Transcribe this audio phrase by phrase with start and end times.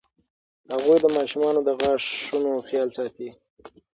[0.73, 3.29] هغوی د ماشومانو د غاښونو خیال ساتي.